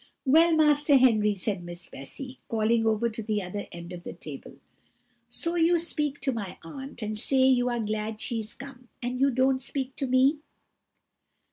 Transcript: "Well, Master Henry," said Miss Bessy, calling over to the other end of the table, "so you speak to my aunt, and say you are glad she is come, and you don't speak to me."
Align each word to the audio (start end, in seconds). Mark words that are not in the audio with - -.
"Well, 0.25 0.55
Master 0.55 0.97
Henry," 0.97 1.35
said 1.35 1.63
Miss 1.63 1.87
Bessy, 1.87 2.39
calling 2.47 2.87
over 2.87 3.07
to 3.07 3.21
the 3.21 3.43
other 3.43 3.67
end 3.71 3.93
of 3.93 4.03
the 4.03 4.13
table, 4.13 4.55
"so 5.29 5.53
you 5.53 5.77
speak 5.77 6.19
to 6.21 6.31
my 6.31 6.57
aunt, 6.63 7.03
and 7.03 7.15
say 7.15 7.43
you 7.43 7.69
are 7.69 7.79
glad 7.79 8.19
she 8.19 8.39
is 8.39 8.55
come, 8.55 8.89
and 9.03 9.19
you 9.19 9.29
don't 9.29 9.61
speak 9.61 9.95
to 9.97 10.07
me." 10.07 10.39